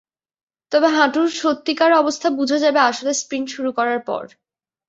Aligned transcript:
তবে 0.71 0.87
হাঁটুর 0.89 1.27
সত্যিকার 1.41 1.91
অবস্থা 1.93 2.27
বোঝা 2.37 2.57
যাবে 2.57 2.79
আসলে 2.89 3.11
স্প্রিন্ট 3.13 3.47
শুরু 3.49 3.69
করার 3.71 3.99
পর। 4.05 4.23